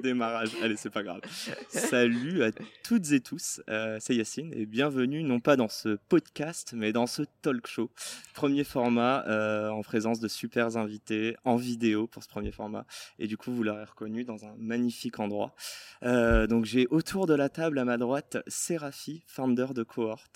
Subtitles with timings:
[0.00, 1.20] Démarrage, allez c'est pas grave.
[1.68, 2.50] Salut à
[2.84, 7.06] toutes et tous, euh, c'est Yacine et bienvenue non pas dans ce podcast mais dans
[7.06, 7.90] ce talk show.
[8.34, 12.86] Premier format euh, en présence de super invités en vidéo pour ce premier format
[13.18, 15.54] et du coup vous l'aurez reconnu dans un magnifique endroit.
[16.02, 20.28] Euh, donc j'ai autour de la table à ma droite Séraphie, founder de Cohort.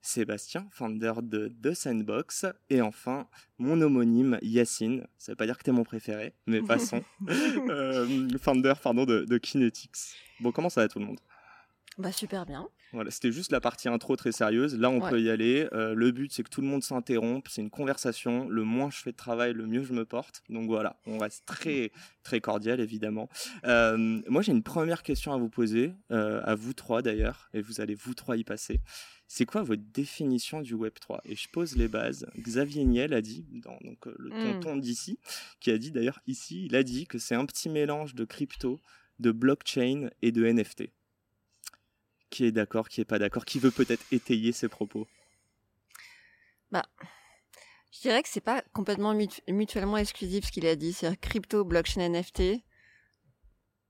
[0.00, 5.64] Sébastien, founder de The Sandbox, et enfin mon homonyme Yacine, ça veut pas dire que
[5.64, 10.14] t'es mon préféré, mais passons, euh, founder pardon, de, de Kinetics.
[10.40, 11.20] Bon, comment ça va tout le monde?
[11.98, 12.68] Bah super bien.
[12.92, 14.74] Voilà, c'était juste la partie intro très sérieuse.
[14.78, 15.10] Là, on Ouais.
[15.10, 15.68] peut y aller.
[15.72, 17.46] Euh, le but, c'est que tout le monde s'interrompe.
[17.48, 18.48] C'est une conversation.
[18.48, 20.42] Le moins je fais de travail, le mieux je me porte.
[20.48, 23.28] Donc voilà, on reste très, très cordial, évidemment.
[23.64, 27.60] Euh, moi, j'ai une première question à vous poser, euh, à vous trois d'ailleurs, et
[27.60, 28.80] vous allez vous trois y passer.
[29.30, 32.26] C'est quoi votre définition du Web 3 Et je pose les bases.
[32.38, 34.42] Xavier Niel a dit, dans donc, le Mm.
[34.60, 35.18] tonton d'ici,
[35.60, 38.80] qui a dit d'ailleurs ici, il a dit que c'est un petit mélange de crypto,
[39.18, 40.88] de blockchain et de NFT.
[42.30, 45.06] Qui est d'accord, qui est pas d'accord, qui veut peut-être étayer ses propos
[47.90, 51.64] Je dirais que c'est pas complètement mutu- mutuellement exclusif ce qu'il a dit, c'est crypto,
[51.64, 52.62] blockchain, NFT.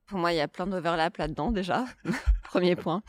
[0.06, 1.84] Pour moi, il y a plein d'overlap là-dedans déjà.
[2.44, 3.02] Premier point.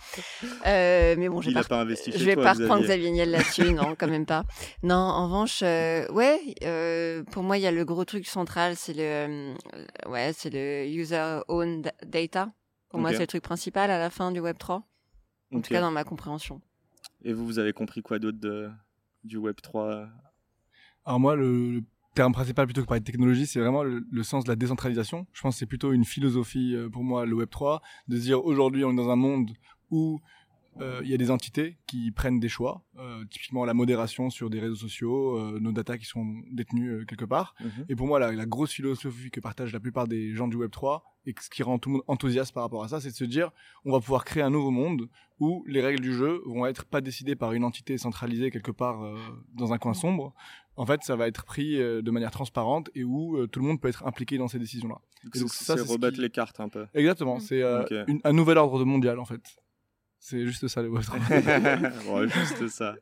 [0.65, 3.11] Euh, mais bon, Il pas, investi je vais toi, pas reprendre Xavier.
[3.11, 4.43] Niel là-dessus, non, quand même pas.
[4.83, 8.75] Non, en revanche, euh, ouais, euh, pour moi, il y a le gros truc central,
[8.75, 9.55] c'est le, euh,
[10.07, 12.51] ouais, c'est le user owned da- data.
[12.89, 14.83] Pour moi, c'est le truc principal à la fin du Web 3.
[15.53, 16.61] En tout cas, dans ma compréhension.
[17.23, 18.69] Et vous, vous avez compris quoi d'autre de,
[19.23, 20.07] du Web 3
[21.05, 21.83] Alors moi, le,
[22.13, 25.25] terme principal plutôt que parler de technologie, c'est vraiment le, le sens de la décentralisation.
[25.33, 28.21] Je pense que c'est plutôt une philosophie euh, pour moi, le Web 3, de se
[28.21, 29.51] dire aujourd'hui on est dans un monde
[29.91, 30.19] où
[30.81, 34.49] euh, il y a des entités qui prennent des choix, euh, typiquement la modération sur
[34.49, 37.55] des réseaux sociaux, euh, nos datas qui sont détenues euh, quelque part.
[37.89, 40.71] Et pour moi, la, la grosse philosophie que partagent la plupart des gens du Web
[40.71, 43.15] 3 et ce qui rend tout le monde enthousiaste par rapport à ça, c'est de
[43.15, 43.51] se dire
[43.85, 45.09] on va pouvoir créer un nouveau monde
[45.39, 49.03] où les règles du jeu vont être pas décidées par une entité centralisée quelque part
[49.03, 49.17] euh,
[49.53, 50.33] dans un coin sombre.
[50.75, 53.65] En fait, ça va être pris euh, de manière transparente et où euh, tout le
[53.67, 54.99] monde peut être impliqué dans ces décisions-là.
[55.25, 56.85] Donc, ça, c'est c'est ce rebattre qui- les cartes un peu.
[56.93, 57.41] Exactement, Mm.
[57.41, 57.83] c'est euh,
[58.23, 59.41] un nouvel ordre mondial en fait.
[60.19, 61.17] C'est juste ça le Web 3.
[61.19, 62.95] ouais, juste ça.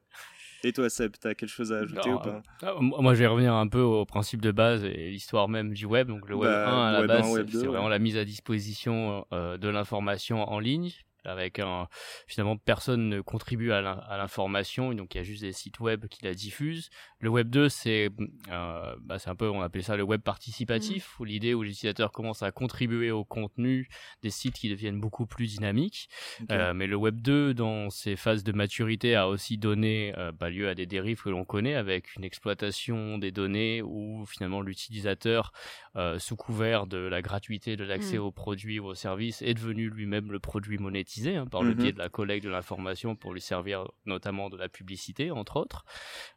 [0.64, 3.28] Et toi, Seb, t'as quelque chose à ajouter Non, ou pas Ah, Moi, je vais
[3.28, 6.08] revenir un peu au principe de base et l'histoire même du web.
[6.08, 7.74] Donc, le web Bah, 1, à la web base, 1, web c'est 2, c'est ouais.
[7.74, 10.92] vraiment la mise à disposition euh, de l'information en ligne.
[11.28, 11.88] Avec un,
[12.28, 15.80] finalement, personne ne contribue à l'in- à l'information, donc il y a juste des sites
[15.80, 16.90] web qui la diffusent.
[17.20, 18.10] Le web 2, c'est
[18.52, 22.12] euh, bah, c'est un peu, on appelle ça le web participatif, où l'idée où l'utilisateur
[22.12, 23.90] commence à contribuer au contenu
[24.24, 26.10] des sites qui deviennent beaucoup plus dynamiques.
[26.52, 30.50] Euh, mais le Web 2, dans ses phases de maturité, a aussi donné euh, bah,
[30.50, 35.52] lieu à des dérives que l'on connaît, avec une exploitation des données où finalement l'utilisateur,
[35.96, 38.22] euh, sous couvert de la gratuité de l'accès Mm.
[38.22, 41.76] aux produits ou aux services, est devenu lui-même le produit monétisé hein, par le Mhm.
[41.76, 45.84] biais de la collecte de l'information pour lui servir notamment de la publicité, entre autres.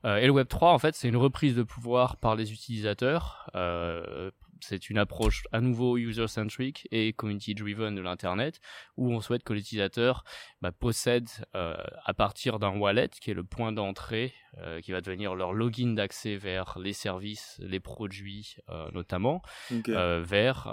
[0.05, 3.51] Euh, et le Web 3, en fait, c'est une reprise de pouvoir par les utilisateurs.
[4.63, 8.61] C'est une approche à nouveau user-centric et community-driven de l'Internet,
[8.97, 10.25] où on souhaite que l'utilisateur
[10.61, 15.01] bah, possède euh, à partir d'un wallet, qui est le point d'entrée, euh, qui va
[15.01, 19.43] devenir leur login d'accès vers les services, les produits euh, notamment,
[20.23, 20.65] vers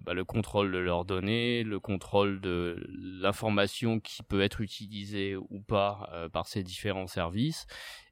[0.00, 2.82] bah, le contrôle de leurs données, le contrôle de
[3.20, 7.66] l'information qui peut être utilisée ou pas par ces différents services,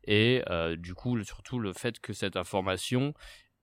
[0.05, 0.43] et
[0.79, 3.15] du coup le- surtout le fait que cette information,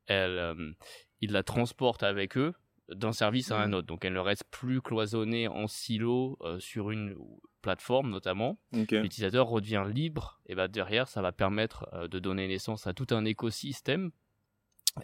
[0.07, 0.75] elle,
[1.21, 2.53] ils la transportent avec eux
[2.89, 3.73] d'un service à un Mhm.
[3.73, 7.15] autre, donc elle ne reste plus cloisonnée en silo euh, sur une
[7.61, 8.59] plateforme notamment.
[9.03, 13.07] L'utilisateur redevient libre, et bah derrière ça va permettre euh, de donner naissance à tout
[13.11, 14.11] un écosystème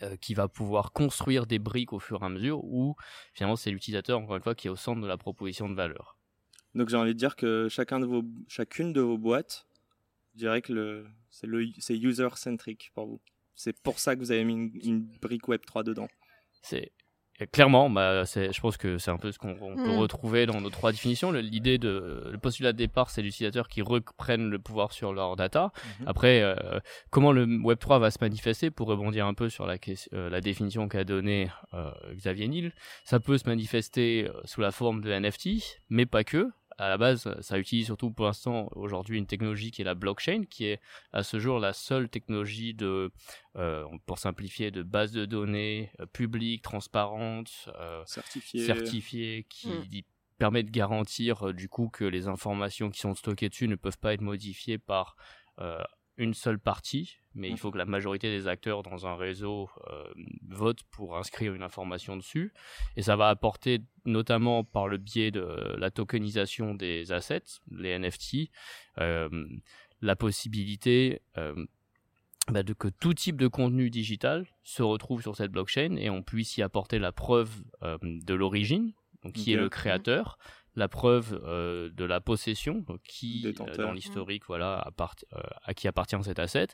[0.02, 2.96] euh, qui va pouvoir construire des briques au fur et à mesure où
[3.34, 6.18] finalement c'est l'utilisateur encore une fois qui est au centre de la proposition de valeur.
[6.76, 9.68] Donc j'ai envie de dire que chacun de vos, chacune de vos boîtes,
[10.34, 13.22] je dirais que le, c'est le, c'est user-centric pour vous.
[13.56, 16.08] C'est pour ça que vous avez mis une, une brique Web 3 dedans.
[16.62, 16.92] C'est
[17.52, 19.98] clairement, bah, c'est, je pense que c'est un peu ce qu'on on peut Mm.
[19.98, 21.30] retrouver dans nos trois définitions.
[21.32, 25.36] Le- L'idée de, le postulat de départ, c'est l'utilisateur qui reprennent le pouvoir sur leur
[25.36, 25.74] data.
[26.00, 26.08] Mhm.
[26.08, 26.56] Après, euh,
[27.10, 29.76] comment le Web3 va se manifester, pour rebondir un peu sur la,
[30.14, 32.74] euh, la définition qu'a donnée euh, Xavier Niel,
[33.04, 36.50] ça peut se manifester sous la forme de NFT, mais pas que.
[36.78, 40.44] À la base, ça utilise surtout pour l'instant aujourd'hui une technologie qui est la blockchain,
[40.50, 40.82] qui est
[41.12, 43.12] à ce jour la seule technologie de,
[43.58, 48.66] euh, pour simplifier, de base de données euh, publique, transparente, euh, Certifié.
[48.66, 50.02] certifiée, qui Mm.
[50.40, 54.00] permet de garantir euh, du coup que les informations qui sont stockées dessus ne peuvent
[54.00, 55.16] pas être modifiées par
[55.60, 55.84] euh,
[56.18, 57.58] une seule partie, mais il Mhm.
[57.58, 60.04] faut que la majorité des acteurs dans un réseau euh,
[60.50, 62.54] votent pour inscrire une information dessus.
[62.96, 65.42] Et ça va apporter, notamment par le biais de
[65.78, 68.50] la tokenisation des assets, les NFT,
[69.00, 69.30] euh,
[70.02, 71.66] la possibilité euh,
[72.50, 76.22] bah, de que tout type de contenu digital se retrouve sur cette blockchain et on
[76.24, 77.50] puisse y apporter la preuve
[77.84, 78.92] euh, de l'origine,
[79.24, 80.38] donc qui est le créateur,
[80.76, 83.88] la preuve euh, de la possession, qui euh, Détenteur.
[83.88, 86.68] dans l'historique voilà appart- euh, à qui appartient cet asset,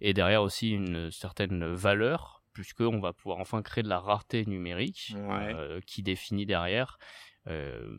[0.00, 4.44] et derrière aussi une certaine valeur puisque on va pouvoir enfin créer de la rareté
[4.46, 5.54] numérique Ouais.
[5.54, 6.98] euh, qui définit derrière
[7.46, 7.96] euh,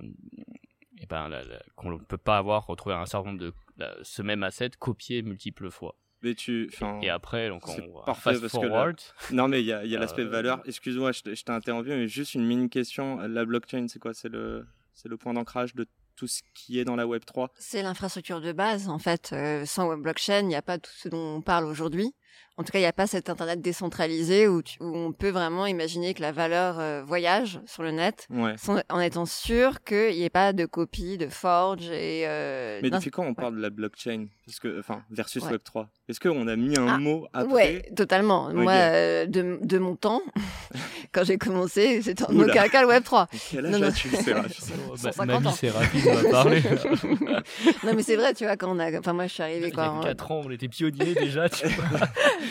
[1.01, 1.29] et ben,
[1.75, 5.21] qu'on ne peut pas avoir retrouvé un certain nombre de la- ce même asset copié
[5.21, 5.95] multiples fois.
[6.21, 6.69] Mais tu.
[6.73, 8.99] enfin, Et après, donc on va parfait fast parce que là- forward.
[9.31, 10.61] Non, mais il y a, a Euh, l'aspect valeur.
[10.65, 13.19] Excuse-moi, je t'ai je t'ai interrompu, mais juste une mini question.
[13.19, 14.13] La blockchain, c'est quoi?
[14.13, 15.87] C'est le, c'est le point d'ancrage de
[16.19, 19.29] tout ce qui est dans la Web 3 C'est l'infrastructure de base, en fait.
[19.31, 22.13] Euh, sans web blockchain, il n'y a pas tout ce dont on parle aujourd'hui.
[22.59, 25.29] En tout cas, il n'y a pas cet Internet décentralisé où, tu- où on peut
[25.29, 28.55] vraiment imaginer que la valeur euh, voyage sur le net Ouais.
[28.57, 32.23] sans- en étant sûr qu'il n'y ait pas de copie, de forge et...
[32.27, 35.51] euh, Mais depuis quand on parle de la blockchain Parce que, enfin, versus Ouais.
[35.53, 38.49] Web 3 Est-ce qu'on a mis un Ah, mot après Ouais, totalement.
[38.53, 40.21] Moi, euh, de, de mon temps,
[41.13, 43.29] quand j'ai commencé, c'était en aucun cas le Web 3.
[43.31, 43.87] Mais Quel Non, âge non.
[43.87, 44.41] as-tu C'est vrai.
[44.41, 46.61] Ma, 150 ma vie, c'est rapide, on va parler.
[47.85, 48.97] Non, mais c'est vrai, tu vois, quand on a...
[48.99, 49.85] Enfin, moi, je suis arrivée Il y quoi...
[49.85, 51.47] a en- 4 ans, on était pionniers déjà.
[51.47, 51.99] tu vois.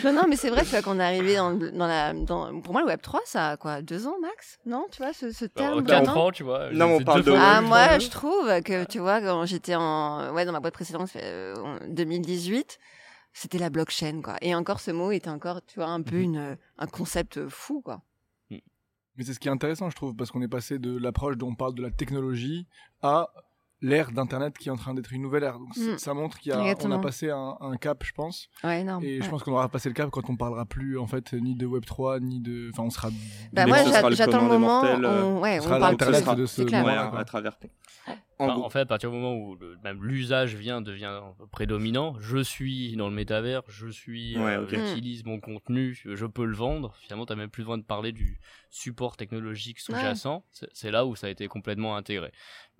[0.03, 1.51] Non, non, mais c'est vrai, tu vois, qu'on est arrivé dans,
[1.87, 2.13] la...
[2.13, 2.61] Dans...
[2.61, 4.57] Pour moi, le Web 3, ça a quoi Deux ans max?
[4.65, 5.99] Non, tu vois, ce, ce terme Alors, maintenant?
[6.05, 6.71] 4 ans, tu vois.
[6.71, 7.99] Non, mais on parle de- Ah, moi, vieux.
[7.99, 11.77] je trouve que, tu vois, quand j'étais en, ouais, dans ma boîte précédente, euh, en
[11.87, 12.77] 2018,
[13.33, 14.35] c'était la blockchain, quoi.
[14.41, 16.23] Et encore, ce mot était encore, tu vois, un peu Mhm.
[16.23, 18.01] une, un concept fou, quoi.
[18.49, 21.49] Mais c'est ce qui est intéressant, je trouve, parce qu'on est passé de l'approche dont
[21.49, 22.65] on parle de la technologie
[23.01, 23.27] à
[23.81, 25.57] l'ère d'Internet qui est en train d'être une nouvelle ère.
[25.59, 25.97] Donc c- Mm.
[25.97, 28.49] ça montre y a, on a passé un, un cap, je pense.
[28.63, 29.03] Ouais, énorme.
[29.03, 29.29] Et je Ouais.
[29.29, 31.85] pense qu'on aura passé le cap quand on parlera plus, en fait, ni de Web
[31.85, 32.69] 3, ni de.
[32.73, 33.09] Enfin, on sera.
[33.53, 33.77] Bah, moi,
[34.11, 35.97] j'attends le moment, mortels, on, ouais, ce on sera parle
[36.35, 36.61] de ce
[37.09, 37.19] quoi.
[37.19, 37.57] à travers.
[38.39, 38.65] En Enfin, gros.
[38.65, 41.19] en fait, à partir du moment où le- même l'usage vient devient
[41.51, 46.45] prédominant, je suis dans le métavers, je suis, Ouais, euh, j'utilise mon contenu, je peux
[46.45, 46.95] le vendre.
[47.01, 48.39] Finalement, t'as même plus besoin de parler du
[48.69, 50.43] support technologique sous-jacent.
[50.51, 52.31] C'est- C'est là où ça a été complètement intégré.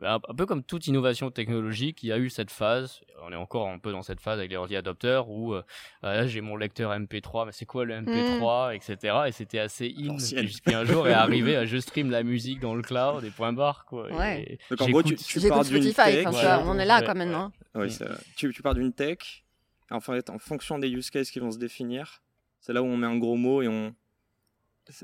[0.01, 3.01] Un, un peu comme toute innovation technologique, il y a eu cette phase.
[3.21, 5.61] On est encore un peu dans cette phase avec les early adopters où euh,
[6.03, 9.17] ah, là, j'ai mon lecteur MP3, mais c'est quoi le MP3, etc.
[9.27, 10.17] Et c'était assez in.
[10.17, 13.51] Jusqu'à un jour est arrivé, à je stream la musique dans le cloud, et point
[13.51, 14.09] barre quoi.
[14.13, 14.43] Ouais.
[14.47, 16.27] Et Donc en gros, tu, j'écoute- tu pars J'écoute d'une Spotify, tech.
[16.27, 17.25] enfin, Ouais, on est là ouais, quand ouais.
[17.25, 17.51] même, hein.
[17.75, 17.87] Oui,
[18.35, 19.43] tu, tu pars d'une tech.
[19.91, 22.21] En fait, en fonction des use cases qui vont se définir,
[22.61, 23.93] c'est là où on met un gros mot et on.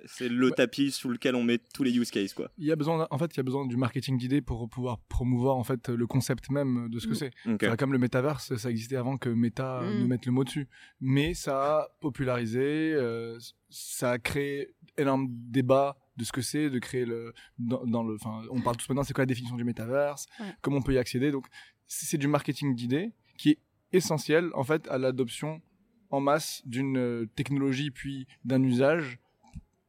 [0.08, 2.50] C'est le tapis sous lequel on met tous les use cases, quoi.
[2.58, 4.98] Il y a besoin, en fait, il y a besoin du marketing d'idées pour pouvoir
[5.10, 7.16] promouvoir en fait le concept même de ce que Mm.
[7.16, 7.32] c'est.
[7.68, 10.00] Enfin, comme le métaverse, ça existait avant que Meta Mm.
[10.00, 10.68] nous mette le mot dessus.
[11.02, 13.38] Mais ça a popularisé, euh,
[13.70, 18.16] ça a créé énorme débat de ce que c'est, de créer le, dans, dans le,
[18.16, 20.46] enfin, on parle tous maintenant, c'est quoi la définition du métaverse, Ouais.
[20.62, 21.32] comment on peut y accéder.
[21.32, 21.46] Donc,
[21.88, 23.60] c'est du marketing d'idées qui est
[23.92, 25.62] essentiel en fait à l'adoption
[26.10, 29.20] en masse d'une euh, technologie puis d'un usage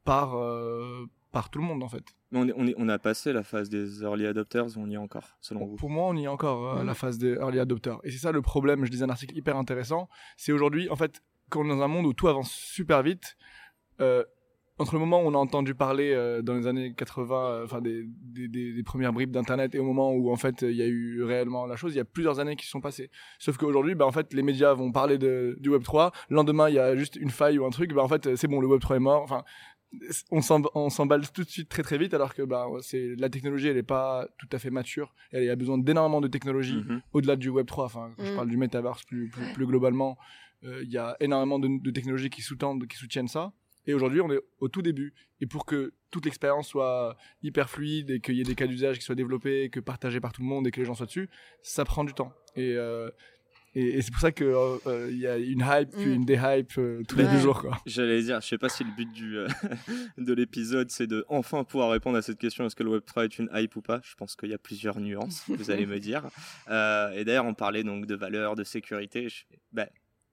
[0.04, 2.04] par euh, par tout le monde en fait.
[2.32, 4.94] Mais on, est, on, est, on a passé la phase des early adopters, on y
[4.94, 5.76] est encore, selon vous.
[5.76, 7.98] Pour moi, on y est encore euh, la phase des early adopters.
[8.02, 8.84] Et c'est ça le problème.
[8.84, 10.08] Je lisais un article hyper intéressant.
[10.36, 13.36] C'est aujourd'hui, en fait, quand on est dans un monde où tout avance super vite,
[14.00, 14.24] euh,
[14.78, 17.80] entre le moment où on a entendu parler euh, dans les années 80, euh, enfin
[17.80, 20.82] des, des, des- des premières bribes d'internet, et au moment où en fait il y
[20.82, 23.10] a eu réellement la chose, il y a plusieurs années qui se sont passées.
[23.38, 26.12] Sauf qu'aujourd'hui, bah, en fait, les médias vont parler de, du Web 3.
[26.28, 27.92] Le lendemain, il y a juste une faille ou un truc.
[27.94, 29.22] Bah, en fait, c'est bon, le Web 3 est mort.
[29.22, 29.44] Enfin,
[30.30, 33.30] on s'emb- on s'emballe tout de suite très très vite alors que bah, c'est la
[33.30, 36.26] technologie elle est pas tout à fait mature elle il y a besoin d'énormément de
[36.28, 37.00] technologie Mhm.
[37.12, 38.34] au-delà du Web 3 enfin quand je Mm.
[38.34, 40.18] parle du metaverse plus, plus globalement
[40.64, 43.52] euh, il y a énormément de, de technologies qui sous-tendent qui soutiennent ça
[43.86, 48.10] et aujourd'hui on est au tout début et pour que toute l'expérience soit hyper fluide
[48.10, 50.48] et qu'il y ait des cas d'usage qui soient développés que partagés par tout le
[50.48, 51.28] monde et que les gens soient dessus
[51.62, 53.10] ça prend du temps et euh,
[53.78, 56.14] Et, c'est pour ça qu'il euh, il y a une hype, puis Mm.
[56.14, 57.60] une déhype euh, tous les deux jours.
[57.60, 57.78] Quoi.
[57.84, 59.48] J'allais dire, je sais pas si le but du, euh,
[60.16, 63.38] de l'épisode c'est de enfin pouvoir répondre à cette question est-ce que le Web3 est
[63.38, 64.00] une hype ou pas?
[64.02, 66.22] Je pense qu'il y a plusieurs nuances, vous allez me dire.
[66.68, 69.28] Euh, et d'ailleurs, on parlait donc de valeurs, de sécurité.
[69.28, 69.88] Je, ben,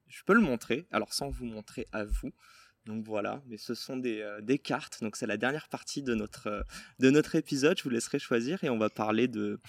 [0.08, 2.32] je peux le montrer, alors sans vous montrer à vous.
[2.86, 5.02] Donc voilà, mais ce sont des, euh, des cartes.
[5.02, 6.62] Donc c'est la dernière partie de notre, euh,
[7.00, 7.78] de notre épisode.
[7.78, 9.60] Je vous laisserai choisir et on va parler de,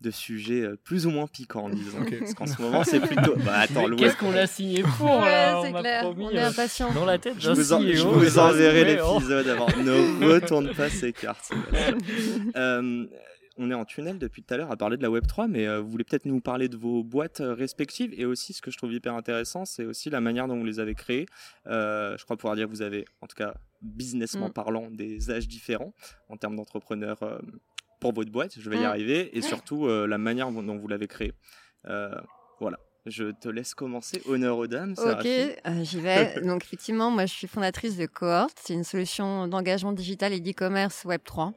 [0.00, 2.00] de sujets euh, plus ou moins piquants, disons.
[2.00, 2.18] Ok.
[2.20, 3.36] Parce qu'en ce moment, c'est plutôt.
[3.36, 6.00] Bah attends, Qu'est-ce qu'on l'a signé pour Ouais, là c'est On m'a clair.
[6.04, 6.92] promis, On est euh, impatients.
[6.94, 9.14] dans la tête Je vous, en- je vous ça enverrai oh.
[9.18, 9.66] l'épisode avant.
[9.76, 11.50] Ne retourne pas ces cartes.
[13.60, 15.80] On est en tunnel depuis tout à l'heure à parler de la Web3, mais euh,
[15.80, 18.78] vous voulez peut-être nous parler de vos boîtes euh, respectives et aussi ce que je
[18.78, 21.26] trouve hyper intéressant, c'est aussi la manière dont vous les avez créées.
[21.66, 24.52] Euh, je crois pouvoir dire que vous avez, en tout cas, businessment Mm.
[24.52, 25.92] parlant, des âges différents
[26.28, 27.18] en termes d'entrepreneurs
[28.00, 28.58] pour votre boîte.
[28.60, 28.84] Je vais y Mm.
[28.84, 31.32] arriver et surtout la manière dont vous l'avez créée.
[31.84, 32.78] Voilà.
[33.06, 34.20] Je te laisse commencer.
[34.26, 34.94] Honneur aux dames.
[34.98, 35.48] Ok, euh,
[35.82, 36.40] j'y vais.
[36.44, 38.50] Donc effectivement, moi je suis fondatrice de Cohort.
[38.60, 41.54] C'est une solution d'engagement digital et d'e-commerce Web 3.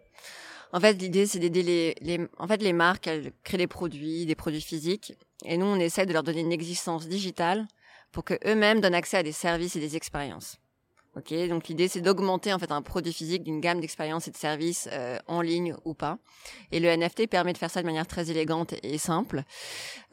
[0.73, 4.25] En fait, l'idée c'est d'aider les, les, en fait, les marques à créer des produits,
[4.25, 5.13] des produits physiques.
[5.45, 7.67] Et nous, on essaie de leur donner une existence digitale
[8.11, 10.57] pour que eux-mêmes donnent accès à des services et des expériences.
[11.17, 14.37] Ok, donc l'idée c'est d'augmenter en fait un produit physique d'une gamme d'expériences et de
[14.37, 16.19] services euh, en ligne ou pas.
[16.71, 19.43] Et le NFT permet de faire ça de manière très élégante et simple.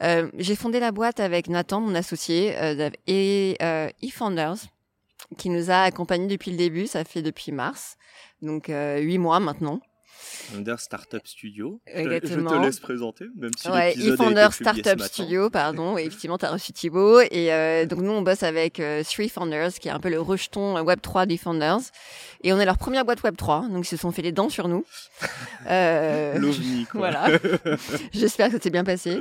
[0.03, 4.57] Euh, j'ai fondé la boîte avec Nathan, mon associé, euh, et euh, eFounders,
[5.37, 6.85] qui nous a accompagnés depuis le début.
[6.85, 7.95] Ça fait depuis mars,
[8.41, 9.79] donc euh, huit mois maintenant.
[10.55, 11.79] Under Startup Studio.
[11.85, 12.49] Te- Je Exactement.
[12.51, 14.15] te laisse présenter, même si ouais, ce
[14.51, 15.01] Startup.
[15.01, 15.97] Studio, pardon.
[15.97, 17.21] Et effectivement, tu as reçu Thibaut.
[17.21, 20.19] Et euh, donc, nous, on bosse avec euh, Three Founders, qui est un peu le
[20.19, 21.79] rejeton euh, Web3 des Founders.
[22.43, 24.67] Et on est leur première boîte Web3, donc ils se sont fait les dents sur
[24.67, 24.85] nous.
[25.69, 26.87] Euh, L'OVNI.
[26.93, 27.27] Voilà.
[28.13, 29.19] J'espère que ça s'est bien passé.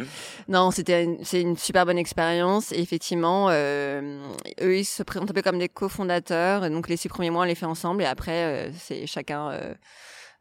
[0.48, 2.70] Non, c'était une, c'est une super bonne expérience.
[2.72, 4.18] Et effectivement, euh,
[4.62, 6.64] eux, ils se présentent un peu comme des cofondateurs.
[6.64, 8.02] Et donc, les six premiers mois, on les fait ensemble.
[8.02, 9.50] Et après, c'est chacun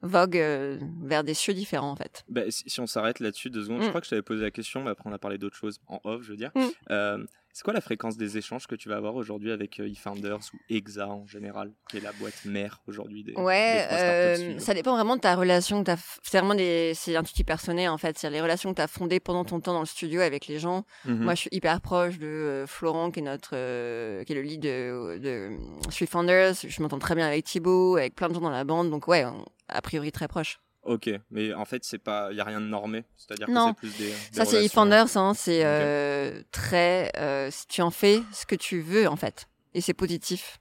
[0.01, 2.23] vogue euh, vers des cieux différents, en fait.
[2.29, 3.89] Bah, si, si on s'arrête là-dessus deux secondes, je Mm.
[3.89, 5.99] crois que je t'avais posé la question, mais après on a parlé d'autres choses en
[6.03, 6.51] off, je veux dire.
[6.55, 6.65] Mm.
[6.91, 7.25] Euh,
[7.57, 10.57] c'est quoi la fréquence des échanges que tu vas avoir aujourd'hui avec euh, eFounders ou
[10.69, 14.95] EXA en général, qui est la boîte mère aujourd'hui des, Ouais, des euh, ça dépend
[14.95, 15.83] vraiment de ta relation.
[15.83, 18.15] que C'est vraiment des, c'est un tutti personnel en fait.
[18.19, 20.59] C'est les relations que tu as fondées pendant ton temps dans le studio avec les
[20.59, 20.85] gens.
[21.05, 21.23] Mhm.
[21.23, 24.43] Moi, je suis hyper proche de euh, Florent, qui est notre, euh, qui est le
[24.43, 25.57] lead de, de.
[25.89, 28.91] Je m'entends très bien avec Thibaut, avec plein de gens dans la bande.
[28.91, 30.59] Donc ouais, on- a priori très proche.
[30.87, 33.75] Ok, mais en fait, c'est pas, il y a rien de normé, c'est-à-dire que c'est
[33.75, 34.07] plus des.
[34.07, 37.11] des Ça, c'est eFounders, hein, c'est euh, très.
[37.17, 39.49] euh, tu en fais ce que tu veux, en fait.
[39.73, 40.59] Et c'est positif.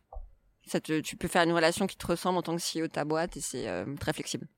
[0.67, 2.93] Ça te, tu peux faire une relation qui te ressemble en tant que CEO de
[2.93, 4.49] ta boîte et c'est euh, très flexible.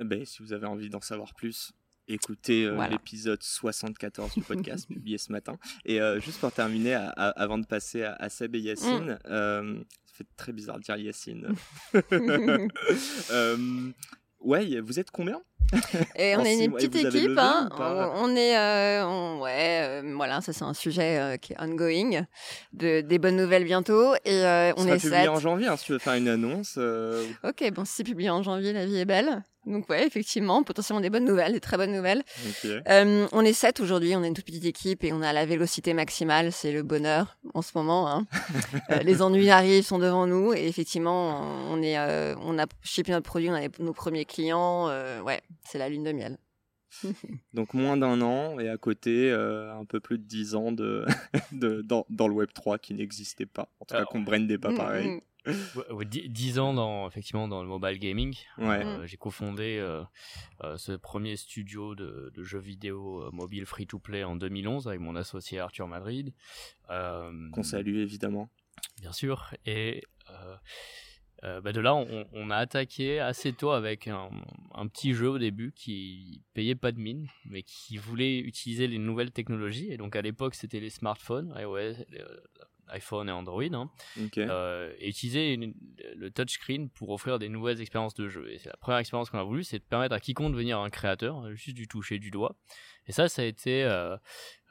[0.00, 1.72] Ben, si vous avez envie d'en savoir plus,
[2.08, 2.92] écoutez euh, Voilà.
[2.92, 5.58] l'épisode 74 du podcast publié ce matin.
[5.84, 8.64] Et juste pour terminer, à- à- avant de passer à, à Seb et Mm.
[8.64, 11.54] Yacine, euh, ça fait très bizarre de dire Yacine.
[14.44, 15.40] Ouais, vous êtes combien?
[16.16, 17.30] Et on est une petite équipe.
[17.38, 17.68] hein.
[18.14, 21.60] On, on est, euh, on- ouais, euh, voilà, ça c'est un sujet euh, qui est
[21.60, 22.26] ongoing.
[22.72, 24.14] De, des bonnes nouvelles bientôt.
[24.24, 24.42] Et
[24.76, 26.78] On est publié en janvier, hein, si tu veux faire une annonce.
[27.42, 29.42] Ok, bon, si c'est publié en janvier, la vie est belle.
[29.66, 32.22] Donc ouais, effectivement, potentiellement des bonnes nouvelles, des très bonnes nouvelles.
[32.88, 35.46] Euh, on est sept aujourd'hui, on est une toute petite équipe et on a la
[35.46, 38.08] vélocité maximale, c'est le bonheur en ce moment.
[38.08, 38.26] hein.
[38.90, 41.40] Euh, les ennuis arrivent, sont devant nous et effectivement,
[41.70, 44.88] on est, euh, on a shippé notre produit, on a les- nos premiers clients.
[44.88, 46.36] euh, ouais, c'est la lune de miel.
[47.54, 51.04] Donc moins d'un an et à côté euh, un peu plus de 10 ans de,
[51.52, 53.68] de- dans, dans le Web 3 qui n'existait pas.
[53.80, 55.20] En tout cas qu'on brandait pas Mm, pareil.
[55.46, 55.52] Mm.
[55.78, 58.34] Ouais, ouais, dix- dix ans dans effectivement dans le mobile gaming.
[58.58, 58.84] Ouais.
[58.84, 60.02] Euh, J'ai cofondé euh,
[60.62, 64.88] euh, ce premier studio de, de jeux vidéo euh, mobile free to play en 2011
[64.88, 66.32] avec mon associé Arthur Madrid.
[66.90, 68.48] Euh, Qu'on salue évidemment.
[69.00, 69.54] Bien sûr.
[69.66, 70.56] Et euh,
[71.44, 74.30] euh, bah, de là, on, on a attaqué assez tôt avec un,
[74.72, 78.98] un petit jeu au début qui payait pas de mine, mais qui voulait utiliser les
[78.98, 79.92] nouvelles technologies.
[79.92, 81.94] Et donc à l'époque, c'était les smartphones, iOS, euh,
[82.88, 83.62] iPhone et Android.
[83.72, 83.90] hein.
[84.22, 84.38] Ok.
[84.38, 85.74] Euh, et utiliser une-
[86.16, 88.50] le touchscreen pour offrir des nouvelles expériences de jeu.
[88.50, 90.78] Et c'est la première expérience qu'on a voulu, c'est de permettre à quiconque de devenir
[90.78, 92.56] un créateur, euh, juste du toucher du doigt.
[93.06, 94.16] Et ça, ça a été euh,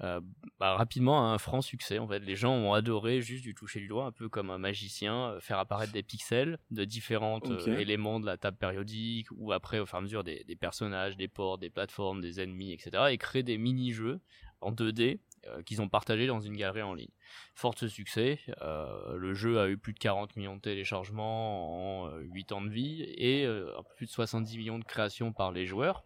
[0.02, 0.20] euh,
[0.60, 2.00] bah, rapidement un franc succès.
[2.00, 4.58] En fait, les gens ont adoré juste du toucher du doigt, un peu comme un
[4.58, 7.40] magicien, faire apparaître des pixels de différents
[7.80, 11.16] éléments de la table périodique, ou après, au fur et à mesure, des, des personnages,
[11.16, 13.04] des ports, des plateformes, des ennemis, etc.
[13.12, 14.20] Et créer des mini-jeux
[14.62, 15.18] en 2D euh,
[15.66, 17.12] qu'ils ont partagés dans une galerie en ligne.
[17.56, 22.20] Fort succès, euh, le jeu a eu plus de 40 millions de téléchargements en euh,
[22.22, 26.04] 8 ans de vie et euh, plus de 70 millions de créations par les joueurs.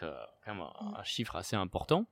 [0.00, 2.06] Donc, euh, quand même un, un chiffre assez important.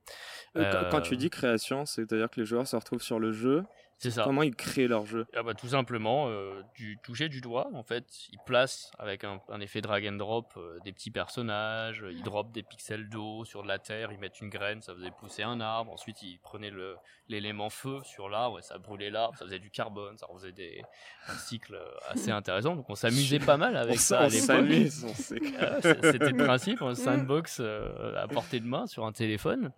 [0.57, 3.31] Euh, quand- Quand Euh, tu dis création, c'est-à-dire que les joueurs se retrouvent sur le
[3.31, 3.63] jeu.
[4.01, 4.23] C'est ça.
[4.23, 5.27] Comment ils créent leur jeu?
[5.35, 9.41] Ah bah, tout simplement, euh, du toucher du doigt, en fait, il place avec un,
[9.49, 13.61] un effet drag and drop euh, des petits personnages, ils drop des pixels d'eau sur
[13.61, 16.69] de la terre, ils mettent une graine, ça faisait pousser un arbre, ensuite ils prenaient
[16.69, 16.95] le-
[17.27, 20.81] l'élément feu sur l'arbre et ça brûlait l'arbre, ça faisait du carbone, ça faisait des,
[21.27, 21.77] un cycle
[22.07, 24.45] assez intéressant, donc on s'amusait pas mal avec On ça à on l'époque.
[24.45, 25.41] s'amuse, on sait.
[25.61, 27.78] Euh, c- C'était le principe, un sandbox euh,
[28.17, 29.71] à portée de main sur un téléphone.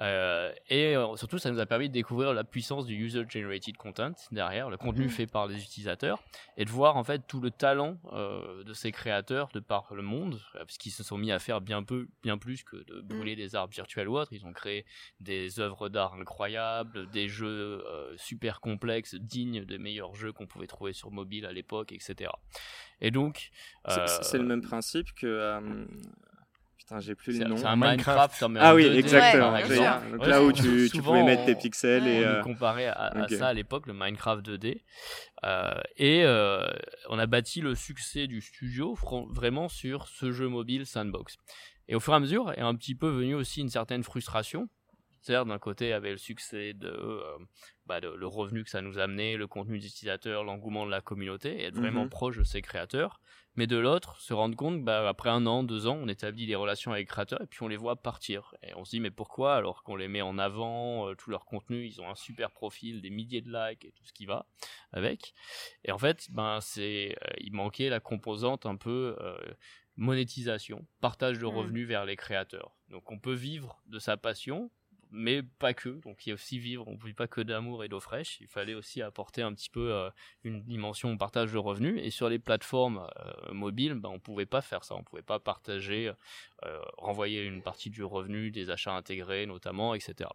[0.00, 4.12] Euh, et euh, surtout, ça nous a permis de découvrir la puissance du user-generated content
[4.32, 6.22] derrière, le contenu fait par les utilisateurs,
[6.56, 10.02] et de voir en fait tout le talent euh, de ces créateurs de par le
[10.02, 13.00] monde, euh, parce qu'ils se sont mis à faire bien peu, bien plus que de
[13.02, 14.32] brûler des arbres virtuels ou autres.
[14.32, 14.84] Ils ont créé
[15.20, 20.66] des œuvres d'art incroyables, des jeux euh, super complexes, dignes des meilleurs jeux qu'on pouvait
[20.66, 22.30] trouver sur mobile à l'époque, etc.
[23.00, 23.50] Et donc,
[23.86, 25.26] C'est- euh, C'est le même principe que.
[25.26, 25.84] euh,
[26.86, 27.56] Putain, j'ai plus le c'est nom.
[27.56, 28.42] c'est un Minecraft.
[28.42, 30.10] Minecraft, Ah oui, 2D, exactement.
[30.18, 32.26] Donc là où tu, tu pouvais mettre on- tes pixels et.
[32.26, 34.82] on euh, comparait à, ça à l'époque, le Minecraft 2D.
[35.44, 36.66] Euh, et euh,
[37.08, 38.94] on a bâti le succès du studio
[39.30, 41.36] vraiment sur ce jeu mobile sandbox.
[41.88, 44.68] Et au fur et à mesure est un petit peu venu aussi une certaine frustration.
[45.22, 47.22] C'est-à-dire d'un côté il y avait le succès de, euh,
[47.86, 51.00] bah, de- le revenu que ça nous amenait, le contenu des utilisateurs, l'engouement de la
[51.00, 52.10] communauté, et être vraiment Mhm.
[52.10, 53.20] proche de ses créateurs.
[53.56, 56.56] Mais de l'autre, se rendre compte, bah, après un an, deux ans, on établit des
[56.56, 58.52] relations avec les créateurs et puis on les voit partir.
[58.64, 61.44] Et on se dit, mais pourquoi alors qu'on les met en avant, euh, tout leur
[61.44, 64.46] contenu, ils ont un super profil, des milliers de likes et tout ce qui va
[64.92, 65.34] avec.
[65.84, 69.36] Et en fait, ben, c'est, euh, il manquait la composante un peu euh,
[69.96, 71.48] monétisation, partage de Mm.
[71.56, 72.72] revenus vers les créateurs.
[72.88, 74.70] Donc on peut vivre de sa passion,
[75.14, 75.88] mais pas que.
[75.88, 78.38] Donc il y a aussi vivre, on ne vit pas que d'amour et d'eau fraîche.
[78.40, 80.10] Il fallait aussi apporter un petit peu euh,
[80.42, 82.00] une dimension partage de revenus.
[82.02, 84.94] Et sur les plateformes euh, mobiles, ben, on pouvait pas faire ça.
[84.96, 86.12] On pouvait pas partager,
[86.64, 90.30] euh, renvoyer une partie du revenu, des achats intégrés notamment, etc.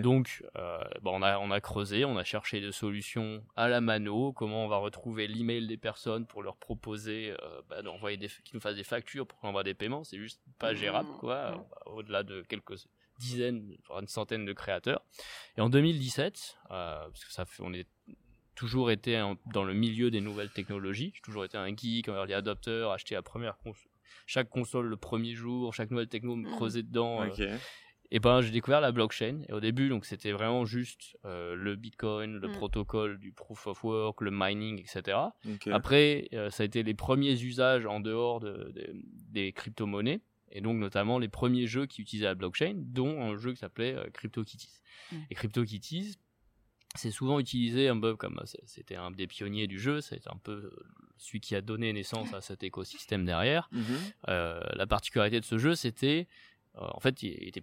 [0.00, 3.80] Donc, euh, bon, on, a, on a creusé, on a cherché des solutions à la
[3.80, 8.28] mano, comment on va retrouver l'email des personnes pour leur proposer euh, bah, d'envoyer des,
[8.28, 11.66] qu'ils nous fassent des factures pour qu'on envoie des paiements, c'est juste pas gérable, quoi,
[11.86, 12.86] au-delà de quelques
[13.18, 15.02] dizaines, voire une centaine de créateurs.
[15.56, 17.86] Et en 2017, euh, parce que ça fait, on est
[18.54, 22.14] toujours été en- dans le milieu des nouvelles technologies, j'ai toujours été un geek, un
[22.16, 23.90] early adopter, acheté la première console,
[24.26, 26.54] chaque console le premier jour, chaque nouvelle techno me Mhm.
[26.54, 27.22] creusait dedans.
[27.22, 27.26] euh,
[28.12, 31.74] et ben j'ai découvert la blockchain et au début donc c'était vraiment juste euh, le
[31.74, 32.52] bitcoin le Mm.
[32.52, 35.18] protocole du proof of work le mining etc
[35.72, 40.20] après euh, ça a été les premiers usages en dehors de, de- des crypto-monnaies
[40.52, 43.94] et donc notamment les premiers jeux qui utilisaient la blockchain dont un jeu qui s'appelait
[43.94, 44.80] euh, CryptoKitties
[45.12, 45.16] Mm.
[45.30, 46.16] et CryptoKitties
[46.96, 50.36] c'est souvent utilisé un peu comme c'est- c'était un des pionniers du jeu c'est un
[50.42, 50.86] peu euh,
[51.18, 53.82] celui qui a donné naissance à cet écosystème derrière Mhm.
[54.28, 56.26] euh, la particularité de ce jeu, c'était,
[56.76, 57.62] euh, en fait, il était,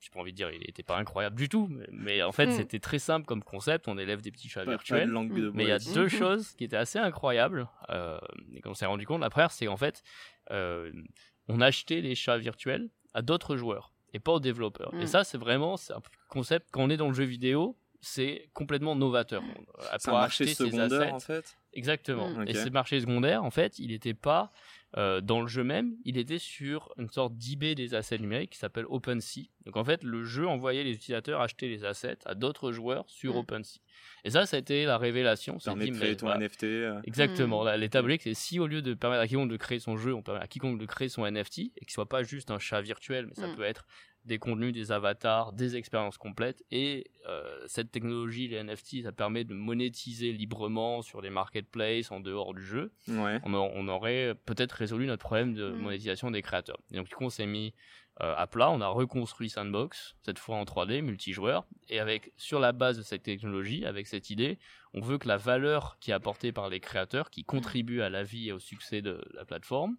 [0.00, 2.46] j'ai pas envie de dire, il était pas incroyable du tout, mais, mais en fait,
[2.46, 2.52] Mm.
[2.52, 3.86] c'était très simple comme concept.
[3.88, 5.08] On élève des petits chats Pas- pas de virtuels.
[5.10, 6.08] langue de Mais il y a deux Mhm.
[6.08, 8.18] choses qui étaient assez incroyables euh,
[8.54, 9.20] et qu'on s'est rendu compte.
[9.20, 10.02] La première, c'est qu'en fait,
[10.50, 10.90] euh,
[11.48, 14.92] on achetait les chats virtuels à d'autres joueurs et pas aux développeurs.
[14.94, 15.06] Et Mm.
[15.06, 17.76] ça, c'est vraiment un concept quand on est dans le jeu vidéo.
[18.00, 19.42] C'est complètement novateur.
[19.98, 21.12] C'est un marché secondaire assets.
[21.12, 21.56] en fait?
[21.74, 22.30] Exactement.
[22.30, 22.44] Mm.
[22.48, 24.52] Et ce marché secondaire, en fait, il n'était pas
[24.96, 28.58] euh, dans le jeu même, il était sur une sorte d'eBay des assets numériques qui
[28.58, 29.48] s'appelle OpenSea.
[29.66, 33.34] Donc en fait, le jeu envoyait les utilisateurs acheter les assets à d'autres joueurs sur
[33.34, 33.38] Mm.
[33.38, 33.80] OpenSea.
[34.24, 35.56] Et ça, ça a été la révélation.
[35.56, 36.38] On Ça dit, de créer mais ton voilà.
[36.46, 36.62] NFT.
[36.64, 37.64] euh, Exactement.
[37.64, 37.80] Mm.
[37.92, 40.22] Là, brique, c'est si au lieu de permettre à quiconque de créer son jeu, on
[40.22, 43.26] permet à quiconque de créer son NFT et qu'il soit pas juste un chat virtuel,
[43.26, 43.56] mais ça Mm.
[43.56, 43.84] peut être
[44.24, 46.64] des contenus, des avatars, des expériences complètes.
[46.70, 52.20] Et euh, cette technologie, les NFT, ça permet de monétiser librement sur les marketplaces en
[52.20, 52.92] dehors du jeu.
[53.08, 53.38] Ouais.
[53.44, 55.76] On, a- on aurait peut-être résolu notre problème de Mm.
[55.78, 56.78] monétisation des créateurs.
[56.92, 57.74] Et donc du coup, on s'est mis
[58.22, 62.60] euh, à plat, on a reconstruit Sandbox, cette fois en 3D, multijoueur, et avec sur
[62.60, 64.60] la base de cette technologie, avec cette idée,
[64.92, 68.22] on veut que la valeur qui est apportée par les créateurs, qui contribue à la
[68.22, 69.96] vie et au succès de la plateforme,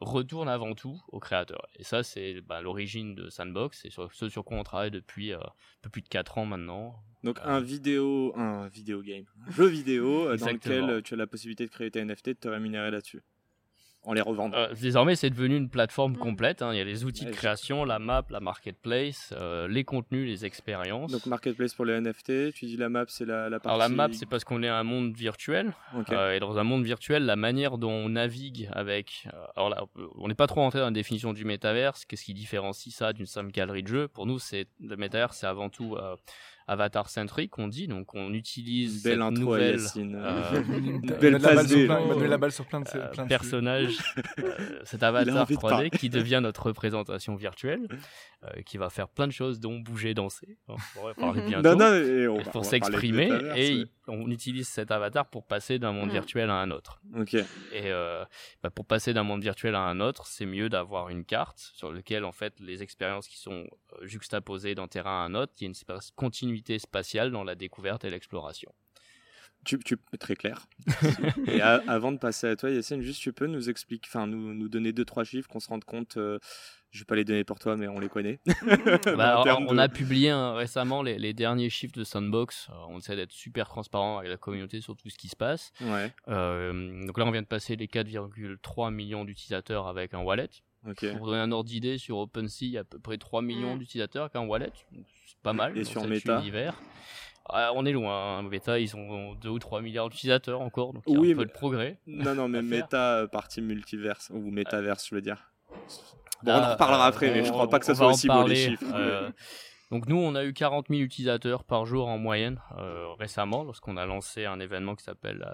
[0.00, 1.66] retourne avant tout aux créateurs.
[1.76, 5.32] Et ça, c'est bah, l'origine de Sandbox, c'est sur ce sur quoi on travaille depuis
[5.32, 6.96] euh, un peu plus de 4 ans maintenant.
[7.24, 7.56] Donc Ah.
[7.56, 11.26] un vidéo, un vidéo game, un jeu vidéo euh, dans lequel euh, tu as la
[11.26, 13.22] possibilité de créer tes NFT, de te rémunérer là-dessus,
[14.04, 14.56] en les revendant.
[14.56, 16.18] Euh, désormais, c'est devenu une plateforme Mm.
[16.18, 16.62] complète.
[16.62, 16.72] hein.
[16.72, 20.26] Il y a les outils Ouais, de création, la map, la marketplace, euh, les contenus,
[20.26, 21.10] les expériences.
[21.12, 22.52] Donc marketplace pour les NFT.
[22.54, 23.68] Tu dis la map, c'est la, la partie.
[23.68, 25.72] Alors la map, c'est parce qu'on est un monde virtuel.
[26.10, 29.28] Euh, et dans un monde virtuel, la manière dont on navigue avec...
[29.34, 29.84] euh, alors là,
[30.16, 32.04] on n'est pas trop rentré dans la définition du métaverse.
[32.04, 34.08] Qu'est-ce qui différencie ça d'une simple galerie de jeux?
[34.08, 36.16] Pour nous, c'est le métaverse, c'est avant tout euh,
[36.68, 37.88] avatar centric, on dit.
[37.88, 40.60] Donc on utilise Belle cette intro, nouvelle euh,
[41.20, 43.98] belle passe sur plein- la balle sur de, euh, plein de personnage,
[44.38, 45.90] euh, cet a avatar envie de 3D parler.
[45.90, 47.88] qui devient notre représentation virtuelle,
[48.44, 50.58] euh, qui va faire plein de choses, dont bouger, danser.
[50.68, 51.70] On pourrait parler bientôt.
[51.70, 54.90] Non, non, et on va- on va pour de s'exprimer et il- on utilise cet
[54.90, 56.12] avatar pour passer d'un monde Mm.
[56.12, 57.00] virtuel à un autre.
[57.18, 57.34] Ok.
[57.34, 58.24] Et euh,
[58.62, 61.92] bah, pour passer d'un monde virtuel à un autre, c'est mieux d'avoir une carte sur
[61.92, 63.66] laquelle en fait les expériences qui sont
[64.02, 67.54] juxtaposées d'un terrain à un autre, il y a une spa- continuité spatiale dans la
[67.54, 68.72] découverte et l'exploration.
[69.64, 70.66] Tu, tu, très clair.
[71.48, 74.54] Et a- avant de passer à toi, Yacine, juste tu peux nous expliquer, enfin nous,
[74.54, 76.16] nous donner deux trois chiffres qu'on se rende compte.
[76.16, 76.38] euh,
[76.90, 78.38] je vais pas les donner pour toi, mais on les connaît.
[79.16, 82.68] Bah, alors, termes on a publié hein, récemment les, les derniers chiffres de Sandbox.
[82.70, 85.72] Euh, on essaie d'être super transparent avec la communauté sur tout ce qui se passe.
[85.80, 86.12] Ouais.
[86.28, 90.48] Euh, donc là, on vient de passer les 4,3 millions d'utilisateurs avec un wallet.
[90.86, 91.16] Ok.
[91.16, 93.74] Pour donner un ordre d'idée, sur OpenSea, il y a à peu près 3 millions
[93.74, 93.78] Mm.
[93.78, 94.70] d'utilisateurs avec un wallet.
[95.26, 95.76] C'est pas mal.
[95.76, 96.74] Et sur Meta univers.
[97.50, 98.38] Ah, on est loin.
[98.38, 98.42] hein.
[98.42, 100.92] Meta, ils ont 2 ou 3 milliards d'utilisateurs encore.
[100.92, 101.98] Donc il y a Oui, un peu mais- de progrès.
[102.06, 105.50] Non, non, mais méta euh, partie multiverse ou métaverse, je veux dire.
[106.44, 108.06] Bon, on Ah, en reparlera euh, après, mais je on- crois pas que ça soit
[108.08, 108.54] aussi beau les parler.
[108.56, 108.84] chiffres.
[108.94, 109.30] Euh,
[109.90, 113.96] donc nous, on a eu 40 000 utilisateurs par jour en moyenne euh, récemment lorsqu'on
[113.96, 115.46] a lancé un événement qui s'appelle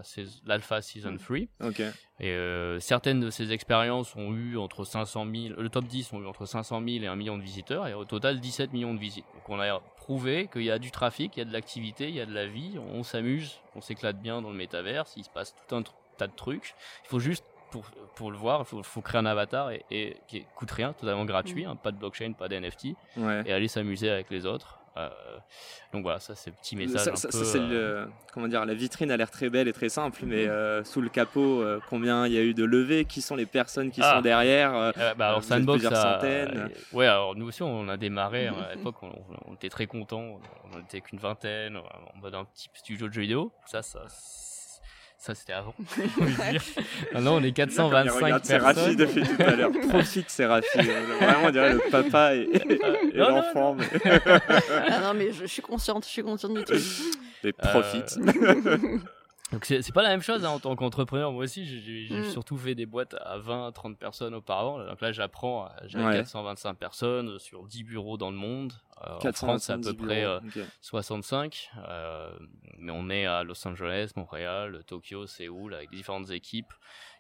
[0.45, 1.37] l'Alpha Season 3.
[1.63, 1.81] Ok.
[2.21, 6.21] Et euh, certaines de ces expériences ont eu entre 500 000, le top 10 ont
[6.21, 9.01] eu entre 500 000 et 1 million de visiteurs, et au total 17 millions de
[9.01, 9.27] visites.
[9.35, 12.15] Donc on a prouvé qu'il y a du trafic, il y a de l'activité, il
[12.15, 15.31] y a de la vie, on s'amuse, on s'éclate bien dans le métaverse, il se
[15.31, 15.83] passe tout un
[16.17, 16.75] tas de trucs.
[17.05, 20.17] Il faut juste, pour, pour le voir, il faut, faut créer un avatar et, et
[20.29, 23.43] qui coûte rien, totalement gratuit, hein, pas de blockchain, pas d'NFT, Ouais.
[23.47, 24.79] et aller s'amuser avec les autres.
[24.97, 25.09] Euh,
[25.93, 27.39] donc voilà, ça c'est le petit message Ça, un ça- peu...
[27.39, 30.21] ça, c'est euh, le, comment dire, la vitrine a l'air très belle et très simple,
[30.23, 30.29] Mhm.
[30.31, 33.35] mais euh, sous le capot, euh, combien il y a eu de levées, qui sont
[33.35, 34.15] les personnes qui Ah.
[34.15, 36.71] sont derrière euh, Euh, bah alors Sandbox, plusieurs centaines.
[36.71, 39.11] euh, ouais, alors nous aussi on a démarré hein, à l'époque, on,
[39.49, 40.39] on était très contents,
[40.73, 43.51] on n'était qu'une vingtaine, en mode un petit studio de jeux vidéo.
[43.67, 43.99] Ça, ça,
[45.25, 45.75] ça c'était avant.
[45.97, 46.63] j'ai envie de dire.
[47.15, 48.97] Maintenant on est Comme il 425 regarde personnes.
[48.97, 49.71] depuis tout à l'heure.
[49.89, 50.67] Profite Séraphie.
[50.79, 52.73] euh, Vraiment, on dirait le papa et, et-
[53.15, 53.75] et Non, non, l'enfant.
[53.79, 54.11] mais-
[54.89, 56.83] Ah non, mais je, je suis consciente, je suis consciente du truc.
[57.43, 58.19] Mais profite.
[59.55, 61.33] Donc c'est pas la même chose hein, en tant qu'entrepreneur.
[61.33, 62.25] Moi aussi, j'ai- Mm.
[62.31, 64.85] surtout fait des boîtes à 20, 30 personnes auparavant.
[64.85, 65.65] Donc là, j'apprends.
[65.67, 66.13] à- J'avais Ouais.
[66.17, 68.73] 425 personnes sur 10 bureaux dans le monde.
[69.07, 70.67] Euh, en 470 France, c'est à peu près euh, bureaux.
[70.67, 70.71] Ok.
[70.81, 71.71] 65.
[71.89, 72.37] euh,
[72.79, 76.73] mais on est à Los Angeles, Montréal, Tokyo, Séoul, avec différentes équipes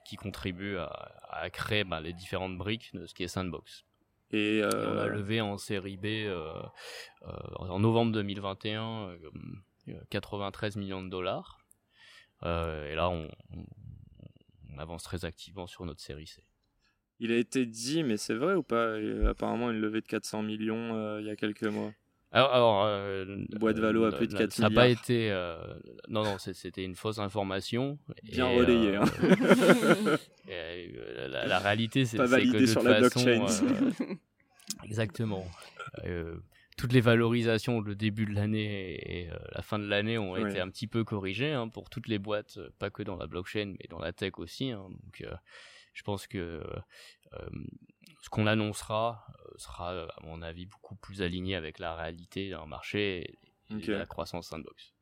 [0.06, 3.84] qui contribuent à, à créer bah, les différentes briques de ce qui est Sandbox.
[4.32, 6.52] Et, Et on a euh, levé en série B euh,
[7.26, 9.16] euh, en novembre 2021 euh,
[9.88, 11.58] euh, 93 millions de dollars.
[12.44, 13.64] Euh, et là, on, on-
[14.74, 16.42] on avance très activement sur notre série C.
[17.20, 18.94] il a été dit, mais c'est vrai ou pas?
[18.96, 21.92] A Apparemment, une levée de 400 millions euh, il y a quelques mois.
[22.32, 25.30] Alors, alors, euh, Boîte valo à plus de 4 Ça n'a pas été.
[25.30, 25.56] euh,
[26.08, 27.96] non, non, c'était une fausse information.
[28.24, 29.04] Bien Et, relayé, euh, hein.
[30.48, 33.64] et, euh, la, la réalité, c'est que de sur toute la façon, blockchain.
[34.02, 34.14] euh,
[34.84, 35.48] exactement.
[36.76, 40.58] Toutes les valorisations, le début de l'année et euh, la fin de l'année ont été
[40.60, 43.74] un petit peu corrigées hein, pour toutes les boîtes, euh, pas que dans la blockchain,
[43.78, 44.70] mais dans la tech aussi.
[44.72, 44.88] hein.
[44.90, 45.34] donc, euh,
[45.92, 46.38] je pense que
[47.34, 47.50] euh,
[48.22, 53.20] ce qu'on annoncera sera, à mon avis, beaucoup plus aligné avec la réalité d'un marché
[53.20, 53.38] et,
[53.70, 53.86] et Ok.
[53.88, 54.92] la croissance sandbox.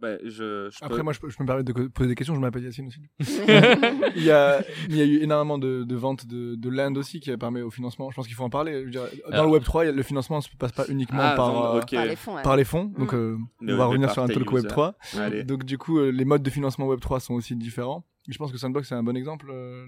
[0.00, 0.30] Bah, je,
[0.70, 2.34] je Après, peux- moi, je, peux- je me permets de poser des questions.
[2.34, 3.00] Je m'appelle Yacine aussi.
[4.16, 7.20] il, y a, il y a eu énormément de, de ventes de, de land aussi
[7.20, 8.10] qui permet au financement.
[8.10, 8.80] Je pense qu'il faut en parler.
[8.80, 10.48] Je veux dire, dans Alors- le Web 3, il y a- le financement ne se
[10.58, 11.80] passe pas uniquement Ah, par, euh.
[11.80, 12.42] Par les fonds, ouais.
[12.42, 12.84] par les fonds.
[12.98, 13.16] Donc, Mm.
[13.16, 13.36] euh,
[13.68, 14.68] on va revenir sur un t'es talk Web user.
[14.68, 14.94] 3.
[15.18, 15.44] Allez.
[15.44, 18.06] Donc, du coup, euh, les modes de financement Web 3 sont aussi différents.
[18.28, 19.50] Et je pense que Sandbox, c'est un bon exemple.
[19.50, 19.84] euh,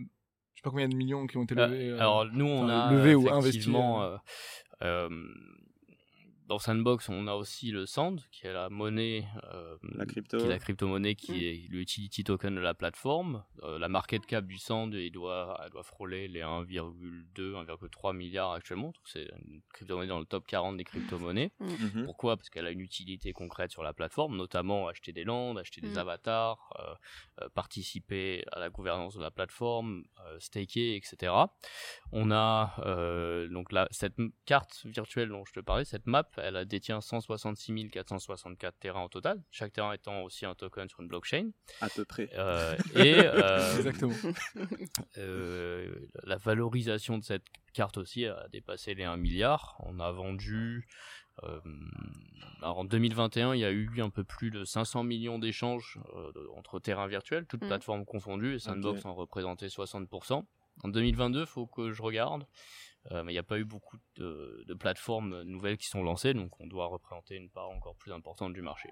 [0.54, 1.88] je sais pas combien de millions qui ont été levés.
[1.90, 4.16] euh, Alors nous, on a lever ou euh,
[4.82, 5.08] euh,
[6.52, 10.36] dans Sandbox, on a aussi le Sand, qui est la monnaie, euh, La crypto.
[10.36, 11.36] qui est la crypto-monnaie, qui Mm.
[11.36, 13.42] est l'utility token de la plateforme.
[13.62, 18.52] Euh, la market cap du Sand, il doit, elle doit frôler les 1,2, 1,3 milliards
[18.52, 18.88] actuellement.
[18.88, 21.52] Donc c'est une crypto-monnaie dans le top 40 des crypto-monnaies.
[21.60, 22.04] Mhm.
[22.04, 22.36] Pourquoi?
[22.36, 25.94] Parce qu'elle a une utilité concrète sur la plateforme, notamment acheter des landes, acheter des
[25.94, 25.98] Mm.
[25.98, 26.94] avatars, euh,
[27.44, 31.32] euh, participer à la gouvernance de la plateforme, euh, staker, etc.
[32.12, 36.64] On a euh, donc la, cette carte virtuelle dont je te parlais, cette map, elle
[36.66, 41.50] détient 166 464 terrains au total, chaque terrain étant aussi un token sur une blockchain.
[41.80, 42.28] À peu près.
[42.34, 44.14] Euh, et euh, Exactement.
[45.18, 49.76] euh, la valorisation de cette carte aussi a dépassé les 1 milliard.
[49.80, 50.86] On a vendu.
[51.44, 51.60] euh,
[52.60, 56.30] alors en 2021, il y a eu un peu plus de 500 millions d'échanges euh,
[56.56, 57.68] entre terrains virtuels, toutes Mm.
[57.68, 60.44] plateformes confondues, et Sandbox en représentait 60%.
[60.84, 62.46] En 2022, faut que je regarde.
[63.10, 66.60] Mais il n'y a pas eu beaucoup de, de, plateformes nouvelles qui sont lancées, donc
[66.60, 68.90] on doit représenter une part encore plus importante du marché.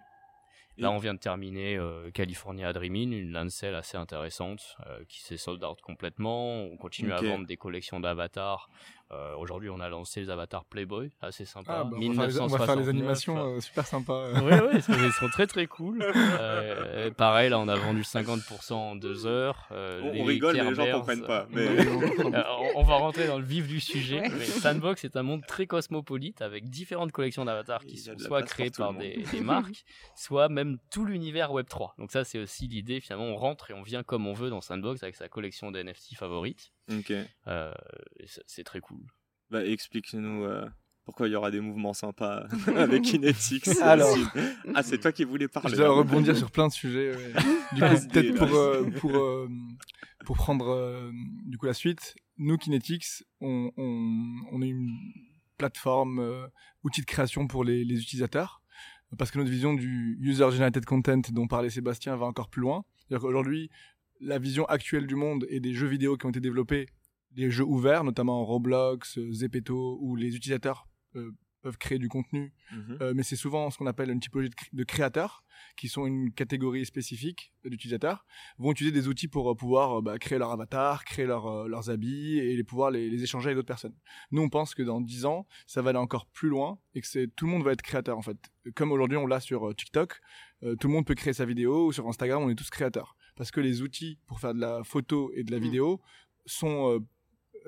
[0.81, 5.37] Là, on vient de terminer euh, California Dreaming, une lancelle assez intéressante euh, qui s'est
[5.37, 6.63] sold out complètement.
[6.63, 8.71] On continue à vendre des collections d'avatars
[9.13, 11.81] euh, aujourd'hui, on a lancé les avatars Playboy, assez sympa.
[11.81, 14.29] Ah, bah, on, va faire les animations euh, super sympas.
[14.41, 16.01] Oui, oui, ils sont très très cool.
[16.01, 19.67] Euh, pareil, là, on a vendu 50% en deux heures.
[19.71, 21.49] on, rigole, mais les gens comprennent pas.
[22.77, 24.29] on, va rentrer dans le vif du sujet.
[24.45, 28.95] Sandbox est un monde très cosmopolite avec différentes collections d'avatars qui sont soit créées par
[28.95, 31.91] des, des, marques, soit même tout l'univers Web3.
[31.99, 33.01] Donc ça, c'est aussi l'idée.
[33.01, 36.15] Finalement, on rentre et on vient comme on veut dans Sandbox avec sa collection d'NFT
[36.17, 36.71] favorite.
[36.91, 37.13] Ok.
[38.47, 39.07] c'est très cool.
[39.51, 40.65] Bah, explique-nous euh,
[41.05, 43.67] pourquoi il y aura des mouvements sympas avec Kinetics.
[43.83, 44.17] Alors,
[44.75, 45.71] ah, c'est toi qui voulais parler.
[45.71, 47.13] Je dois rebondir sur plein de sujets.
[47.73, 49.49] Du coup, peut-être pour, euh, pour, euh,
[50.25, 51.13] pour prendre
[51.45, 54.91] du coup la suite, nous, Kinetics, on, on, on est une
[55.57, 56.49] plateforme,
[56.83, 58.61] outil de création pour les, les utilisateurs.
[59.17, 62.85] Parce que notre vision du user-generated content dont parlait Sébastien va encore plus loin.
[63.09, 63.71] Qu'aujourd'hui,
[64.21, 66.87] la vision actuelle du monde et des jeux vidéo qui ont été développés
[67.33, 71.31] des jeux ouverts, notamment Roblox, euh, Zepeto, où les utilisateurs euh,
[71.63, 72.99] peuvent créer du contenu, mhm.
[73.01, 75.45] euh, mais c'est souvent ce qu'on appelle une typologie de, créateurs,
[75.77, 78.25] qui sont une catégorie spécifique d'utilisateurs,
[78.59, 82.91] vont utiliser des outils pour pouvoir bah, créer leur avatar, créer leurs habits et pouvoir
[82.91, 83.95] les, échanger avec d'autres personnes.
[84.31, 87.27] Nous, on pense que dans 10 ans, ça va aller encore plus loin et que
[87.27, 88.39] tout le monde va être créateur en fait.
[88.75, 90.19] Comme aujourd'hui, on l'a sur TikTok,
[90.63, 93.17] tout le monde peut créer sa vidéo, ou sur Instagram, on est tous créateurs.
[93.37, 95.63] Parce que les outils pour faire de la photo et de la mm.
[95.63, 96.01] vidéo
[96.47, 97.05] sont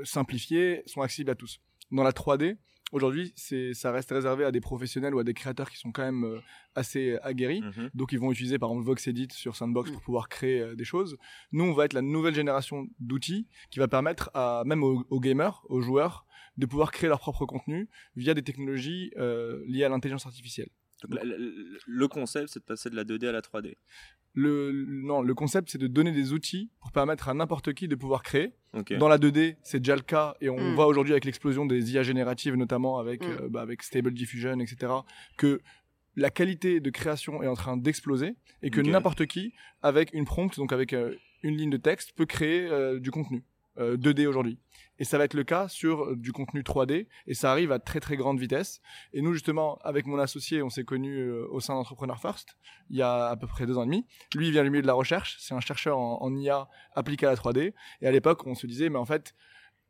[0.04, 1.60] simplifiés, sont accessibles à tous.
[1.90, 2.56] Dans la 3D,
[2.92, 6.24] aujourd'hui, ça reste réservé à des professionnels ou à des créateurs qui sont quand même
[6.24, 6.40] euh,
[6.74, 7.62] assez aguerris.
[7.62, 7.90] Mhm.
[7.94, 10.84] Donc, ils vont utiliser par exemple Vox Edit sur Sandbox pour pouvoir créer euh, des
[10.84, 11.16] choses.
[11.50, 15.62] Nous, on va être la nouvelle génération d'outils qui va permettre à même aux, gamers,
[15.68, 16.26] aux joueurs,
[16.58, 20.68] de pouvoir créer leur propre contenu via des technologies euh, liées à l'intelligence artificielle.
[21.08, 23.74] Le, concept, c'est de passer de la 2D à la 3D.
[24.34, 27.94] Le, non, le concept, c'est de donner des outils pour permettre à n'importe qui de
[27.94, 28.52] pouvoir créer.
[28.98, 30.74] Dans la 2D, c'est déjà le cas, et on mm.
[30.74, 33.30] voit aujourd'hui avec l'explosion des IA génératives, notamment avec, mm.
[33.30, 34.92] euh, bah, avec Stable Diffusion, etc.,
[35.36, 35.60] que
[36.16, 40.56] la qualité de création est en train d'exploser, et que n'importe qui, avec une prompt,
[40.56, 43.44] donc avec euh, une ligne de texte, peut créer euh, du contenu.
[43.78, 44.58] 2D aujourd'hui.
[45.02, 47.80] Et ça va être le cas sur euh, du contenu 3D et ça arrive à
[47.80, 48.80] très très grande vitesse.
[49.12, 52.56] Et nous justement, avec mon associé, on s'est connus euh, au sein d'Entrepreneur First
[52.88, 54.06] il y a à peu près deux ans et demi.
[54.36, 57.30] Lui, il vient du milieu de la recherche, c'est un chercheur en, IA appliqué à
[57.30, 57.72] la 3D.
[58.00, 59.34] Et à l'époque, on se disait, mais en fait,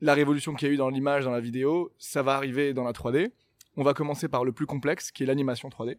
[0.00, 2.84] la révolution qu'il y a eu dans l'image, dans la vidéo, ça va arriver dans
[2.84, 3.32] la 3D.
[3.76, 5.98] On va commencer par le plus complexe, qui est l'animation 3D,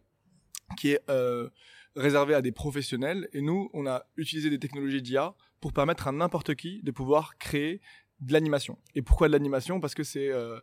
[0.76, 1.50] qui est euh,
[1.94, 3.28] réservé à des professionnels.
[3.32, 7.38] Et nous, on a utilisé des technologies d'IA pour permettre à n'importe qui de pouvoir
[7.38, 7.80] créer
[8.20, 8.78] de l'animation.
[8.94, 9.80] Et pourquoi de l'animation?
[9.80, 10.58] Parce que c'est euh,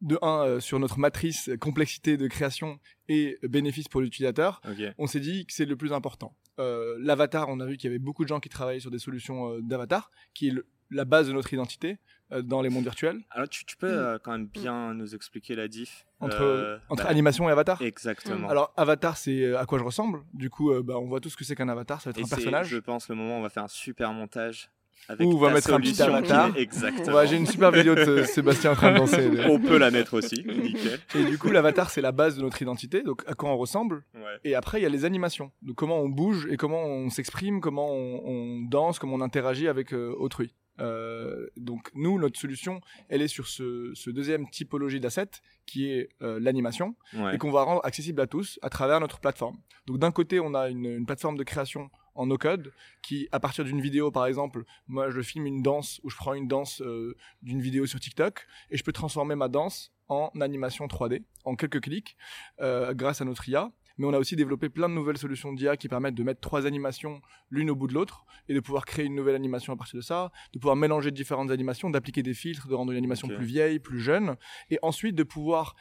[0.00, 4.60] de un euh, sur notre matrice complexité de création et bénéfice pour l'utilisateur.
[4.98, 6.34] On s'est dit que c'est le plus important.
[6.58, 8.98] Euh, l'avatar, on a vu qu'il y avait beaucoup de gens qui travaillaient sur des
[8.98, 10.54] solutions d'avatar, qui est
[10.90, 11.98] la base de notre identité
[12.42, 13.20] dans les mondes virtuels.
[13.30, 17.52] Alors tu, peux quand même bien nous expliquer la diff entre, entre bah, animation et
[17.52, 18.48] avatar Exactement.
[18.48, 20.22] Alors avatar, c'est à quoi je ressemble?
[20.34, 22.00] Du coup, bah, on voit tout ce que c'est qu'un avatar.
[22.00, 22.68] Ça va être un personnage.
[22.68, 24.70] Je pense le moment où on va faire un super montage
[25.18, 26.56] ou on va mettre un petit avatar.
[26.56, 27.24] Exactement.
[27.26, 29.30] J'ai une super vidéo de Sébastien en train de danser.
[29.48, 31.00] On peut la mettre aussi, nickel.
[31.14, 34.04] Et du coup, l'avatar, c'est la base de notre identité, donc à quoi on ressemble.
[34.44, 35.50] Et après, il y a les animations.
[35.62, 39.92] Donc comment on bouge et comment on s'exprime, comment on, danse, comment on interagit avec
[39.92, 40.54] euh, autrui.
[40.80, 45.28] Euh, donc nous, notre solution, elle est sur ce, deuxième typologie d'asset
[45.66, 46.94] qui est euh, l'animation
[47.32, 49.58] et qu'on va rendre accessible à tous à travers notre plateforme.
[49.86, 53.40] Donc d'un côté, on a une, une plateforme de création en no code qui à
[53.40, 56.82] partir d'une vidéo par exemple moi je filme une danse ou je prends une danse
[56.82, 61.54] euh, d'une vidéo sur TikTok et je peux transformer ma danse en animation 3D en
[61.54, 62.16] quelques clics
[62.60, 65.76] euh, grâce à notre IA mais on a aussi développé plein de nouvelles solutions d'IA
[65.76, 67.20] qui permettent de mettre trois animations
[67.50, 70.02] l'une au bout de l'autre et de pouvoir créer une nouvelle animation à partir de
[70.02, 73.78] ça, de pouvoir mélanger différentes animations, d'appliquer des filtres, de rendre une animation plus vieille,
[73.78, 74.36] plus jeune,
[74.70, 75.76] et ensuite de pouvoir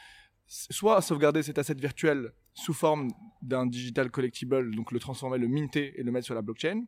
[0.47, 3.09] soit sauvegarder cet asset virtuel sous forme
[3.41, 6.83] d'un digital collectible, donc le transformer, le minter et le mettre sur la blockchain.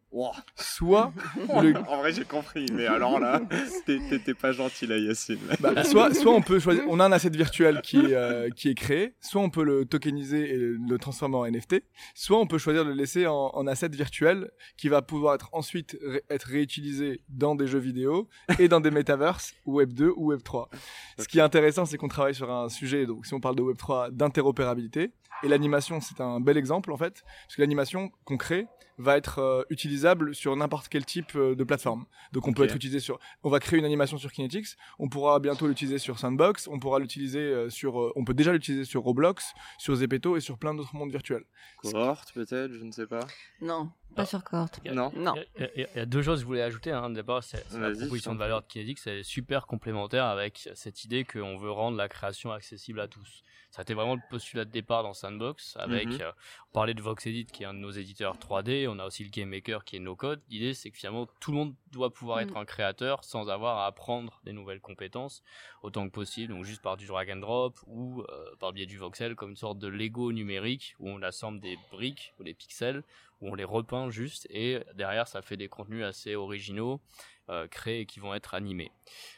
[0.56, 1.14] Soit.
[1.88, 3.42] En vrai, j'ai compris, mais alors là,
[3.86, 5.40] t'étais pas gentil là, Yacine.
[5.60, 6.84] Bah, soit, soit on peut choisir.
[6.90, 10.54] On a un asset virtuel qui, euh, qui est créé, soit on peut le tokeniser
[10.54, 11.84] et le transformer en NFT,
[12.16, 15.50] soit on peut choisir de le laisser en, en asset virtuel qui va pouvoir être
[15.54, 15.98] ensuite
[16.30, 18.28] être réutilisé dans des jeux vidéo
[18.60, 20.70] et dans des metaverses Web 2 ou Web 3.
[21.18, 23.62] Ce qui est intéressant, c'est qu'on travaille sur un sujet, donc si on parle de
[23.62, 25.12] Web 3, d'interopérabilité.
[25.44, 28.65] Et l'animation, c'est un bel exemple en fait, parce que l'animation qu'on crée
[29.02, 32.06] va être euh, utilisable sur n'importe quel type euh, de plateforme.
[32.32, 34.68] Donc on peut être utilisé sur, on va créer une animation sur Kinetics,
[35.00, 38.52] on pourra bientôt l'utiliser sur Sandbox, on pourra l'utiliser euh, sur, euh, on peut déjà
[38.54, 41.44] l'utiliser sur Roblox, sur Zepeto et sur plein d'autres mondes virtuels.
[41.78, 43.26] Cohort peut-être, je ne sais pas.
[43.62, 44.26] Non, pas Ah.
[44.26, 44.70] sur Cohort.
[44.86, 45.12] Non.
[45.16, 45.34] Non.
[45.58, 46.92] Il y, a- y a- y a deux choses que je voulais ajouter.
[46.92, 47.10] Hein.
[47.10, 51.24] D'abord, c'est la proposition de valeur de Kinetics, elle est super complémentaire avec cette idée
[51.26, 53.44] qu'on veut rendre la création accessible à tous.
[53.72, 56.30] Ça a été vraiment le postulat de départ dans Sandbox, avec, euh,
[56.72, 59.30] on parlait de VoxEdit qui est un de nos éditeurs 3D, on a aussi le
[59.30, 60.41] Game Maker qui est no code.
[60.49, 62.43] L'idée, c'est que finalement, tout le monde doit pouvoir Mhm.
[62.43, 65.43] être un créateur sans avoir à apprendre des nouvelles compétences
[65.82, 68.86] autant que possible, donc juste par du drag and drop ou euh, par le biais
[68.86, 72.54] du voxel comme une sorte de Lego numérique où on assemble des briques ou des
[72.54, 73.04] pixels
[73.41, 77.01] où on les repeint juste et derrière ça fait des contenus assez originaux
[77.49, 78.91] euh, créés et qui vont être animés.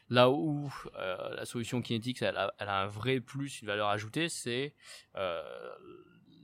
[0.10, 3.88] Là où euh, la solution Kinetics elle a, elle a un vrai plus, une valeur
[3.88, 4.74] ajoutée, c'est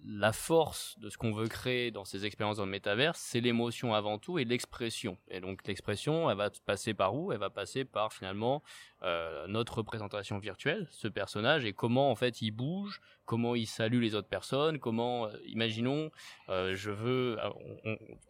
[0.05, 3.93] la force de ce qu'on veut créer dans ces expériences dans le métavers, c'est l'émotion
[3.93, 5.17] avant tout et l'expression.
[5.29, 7.31] Et donc l'expression, elle va passer par où?
[7.31, 8.63] Elle va passer par finalement
[9.03, 14.01] euh, notre représentation virtuelle, ce personnage, et comment en fait il bouge, comment il salue
[14.01, 16.11] les autres personnes, comment, euh, imaginons,
[16.49, 17.37] euh, je veux,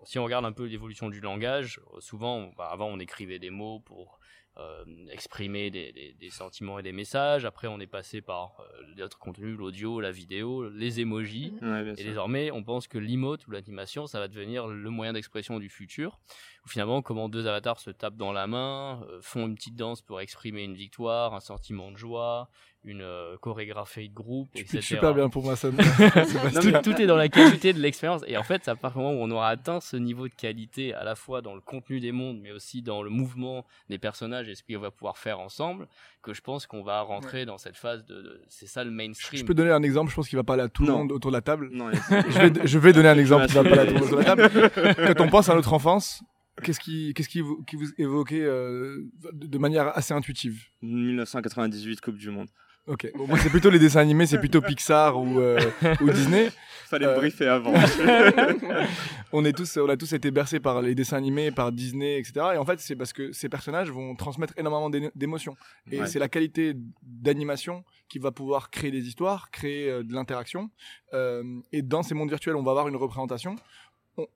[0.04, 3.80] si on regarde un peu l'évolution du langage, souvent, bah, avant on écrivait des mots
[3.80, 4.20] pour
[4.60, 8.96] euh, exprimer des, des- des sentiments et des messages, après on est passé par euh,
[8.96, 12.06] d'autres contenus, l'audio, la vidéo, les emojis, Ouais, et sûr.
[12.06, 16.20] désormais, on pense que l'emote ou l'animation, ça va devenir le moyen d'expression du futur.
[16.66, 20.02] Où finalement, comment deux avatars se tapent dans la main, euh, font une petite danse
[20.02, 22.50] pour exprimer une victoire, un sentiment de joie,
[22.86, 24.82] une euh, chorégraphie de groupe, Tu etc.
[24.82, 25.70] super bien pour moi, ça.
[26.54, 28.22] Non, mais tout est dans la qualité de l'expérience.
[28.28, 30.34] Et en fait, c'est à partir du moment où on aura atteint ce niveau de
[30.34, 33.98] qualité, à la fois dans le contenu des mondes, mais aussi dans le mouvement des
[33.98, 35.88] personnages et ce qu'on va pouvoir faire ensemble,
[36.22, 38.16] que je pense qu'on va rentrer dans cette phase de.
[38.22, 39.40] de- c'est ça le mainstream.
[39.40, 41.32] Je peux donner un exemple, je pense qu'il va parler à tout le monde autour
[41.32, 41.70] de la table.
[41.72, 44.14] Non, je, vais, je vais donner un exemple qui va parler à tout le monde
[44.14, 45.16] autour de la table.
[45.18, 46.22] Quand on pense à notre enfance,
[46.62, 50.64] qu'est-ce qui, qu'est-ce qui, vous, qui vous évoquait euh, de manière assez intuitive?
[50.82, 52.50] 1998 Coupe du Monde.
[52.88, 55.60] Ok, bon, moi c'est plutôt les dessins animés, c'est plutôt Pixar ou, euh,
[56.02, 56.50] ou Disney.
[56.88, 57.72] Fallait Euh, le briefer avant.
[59.32, 62.34] on, est tous, on a tous été bercés par les dessins animés, par Disney, etc.
[62.56, 65.56] Et en fait, c'est parce que ces personnages vont transmettre énormément d'é- d'émotions.
[65.92, 66.08] Et Ouais.
[66.08, 70.72] c'est la qualité d'animation qui va pouvoir créer des histoires, créer euh, de l'interaction.
[71.14, 73.56] Euh, et dans ces mondes virtuels, on va avoir une représentation.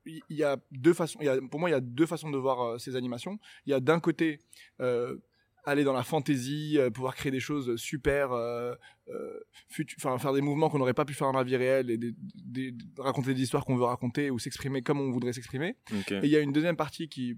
[0.05, 1.19] Il y a deux façons.
[1.21, 3.37] il y a- pour moi, il y a deux façons de voir euh, ces animations.
[3.65, 4.39] Il y a d'un côté
[4.79, 5.17] euh,
[5.65, 8.75] aller dans la fantaisie, euh, pouvoir créer des choses super, euh,
[9.09, 12.13] euh, faire des mouvements qu'on n'aurait pas pu faire dans la vie réelle et des-
[12.35, 15.75] des- raconter des histoires qu'on veut raconter ou s'exprimer comme on voudrait s'exprimer.
[16.23, 17.37] Et il y a une deuxième partie qui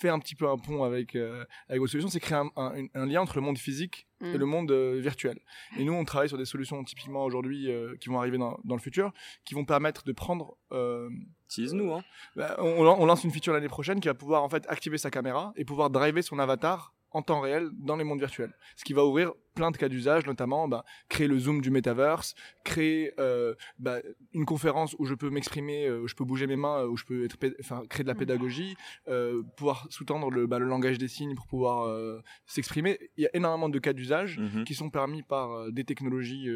[0.00, 2.86] fait un petit peu un pont avec, euh, avec votre solution, c'est créer un, un-
[2.94, 4.36] un lien entre le monde physique et Mm.
[4.36, 5.38] le monde euh, virtuel.
[5.78, 8.74] Et nous, on travaille sur des solutions typiquement aujourd'hui euh, qui vont arriver dans, dans
[8.76, 9.12] le futur,
[9.44, 10.56] qui vont permettre de prendre...
[10.72, 11.08] euh,
[11.48, 12.02] Tease-nous, hein.
[12.36, 15.10] bah, on, on lance une feature l'année prochaine qui va pouvoir en fait activer sa
[15.10, 18.52] caméra et pouvoir driver son avatar en temps réel dans les mondes virtuels.
[18.76, 22.34] Ce qui va ouvrir plein de cas d'usage, notamment bah, créer le zoom du metaverse,
[22.64, 23.98] créer euh, bah,
[24.32, 26.96] une conférence où je peux m'exprimer, euh, où je peux bouger mes mains, euh, où
[26.96, 28.20] je peux être, enfin, créer de la Mhm.
[28.20, 28.76] pédagogie,
[29.08, 32.98] euh, pouvoir sous-tendre le, bah, le langage des signes pour pouvoir s'exprimer.
[33.16, 34.64] Il y a énormément de cas d'usage Mhm.
[34.64, 36.48] qui sont permis par des technologies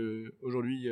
[0.42, 0.88] aujourd'hui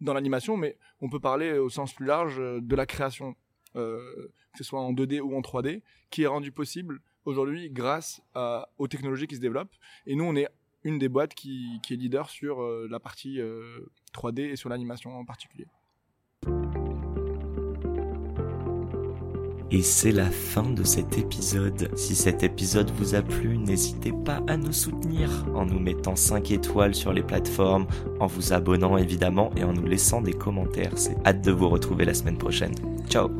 [0.00, 3.34] dans l'animation, mais on peut parler au sens plus large de la création,
[3.74, 8.22] que ce soit en 2D ou en 3D, qui est rendu possible aujourd'hui grâce
[8.78, 9.74] aux technologies qui se développent.
[10.06, 10.48] Et nous, on est
[10.84, 15.16] une des boîtes qui, est leader sur euh, la partie euh, 3D et sur l'animation
[15.16, 15.66] en particulier.
[19.72, 21.96] Et c'est la fin de cet épisode.
[21.96, 26.50] Si cet épisode vous a plu, n'hésitez pas à nous soutenir en nous mettant 5
[26.50, 27.86] étoiles sur les plateformes,
[28.18, 30.98] en vous abonnant évidemment et en nous laissant des commentaires.
[30.98, 32.74] C'est hâte de vous retrouver la semaine prochaine.
[33.08, 33.30] Ciao